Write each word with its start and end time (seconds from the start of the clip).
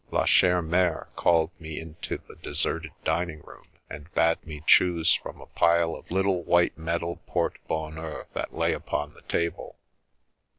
La 0.09 0.25
Chere 0.25 0.63
Mere 0.63 1.09
called 1.15 1.51
me 1.59 1.79
into 1.79 2.17
the 2.27 2.35
deserted 2.37 2.89
din 3.05 3.29
ing 3.29 3.41
room 3.41 3.67
and 3.87 4.11
bade 4.15 4.43
me 4.43 4.63
choose 4.65 5.13
from 5.13 5.39
a 5.39 5.45
pile 5.45 5.93
of 5.95 6.09
little 6.09 6.41
white 6.43 6.75
metal 6.75 7.17
porte 7.27 7.59
bonheurs 7.67 8.25
that 8.33 8.51
lay 8.51 8.73
upon 8.73 9.13
the 9.13 9.21
table. 9.27 9.75